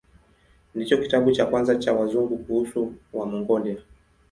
[0.75, 3.81] Ndicho kitabu cha kwanza cha Wazungu kuhusu Wamongolia.